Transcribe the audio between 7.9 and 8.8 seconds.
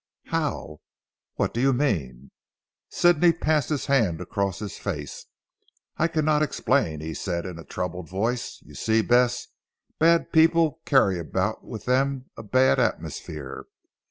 voice, "you